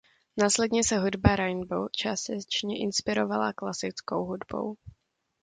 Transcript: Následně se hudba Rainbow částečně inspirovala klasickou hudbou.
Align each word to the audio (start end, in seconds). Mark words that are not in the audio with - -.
Následně 0.37 0.83
se 0.83 0.97
hudba 0.97 1.35
Rainbow 1.35 1.87
částečně 1.91 2.79
inspirovala 2.79 3.53
klasickou 3.53 4.25
hudbou. 4.25 4.75